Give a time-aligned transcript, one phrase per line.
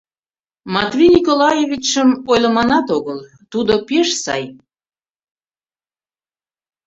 [0.75, 3.19] Матвей Николаевичшым ойлыманат огыл,
[3.51, 4.43] тудо пеш сай.